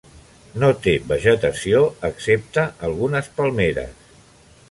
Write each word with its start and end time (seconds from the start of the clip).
No 0.61 0.69
té 0.85 0.93
vegetació 1.11 1.83
excepte 2.09 2.65
algunes 2.89 3.31
palmeres. 3.37 4.11